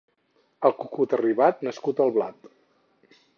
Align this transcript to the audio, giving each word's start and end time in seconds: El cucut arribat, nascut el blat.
El 0.69 0.73
cucut 0.79 1.13
arribat, 1.17 1.61
nascut 1.69 2.01
el 2.07 2.15
blat. 2.17 2.51